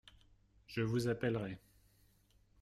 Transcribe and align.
Je 0.65 0.81
vous 0.81 1.09
appellerai. 1.09 1.59